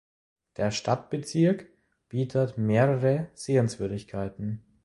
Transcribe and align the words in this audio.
Der 0.57 0.71
Stadtbezirk 0.71 1.67
bietet 2.09 2.57
mehrere 2.57 3.29
Sehenswürdigkeiten. 3.35 4.63